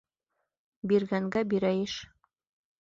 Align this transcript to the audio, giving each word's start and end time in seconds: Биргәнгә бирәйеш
Биргәнгә 0.93 1.45
бирәйеш 1.53 1.97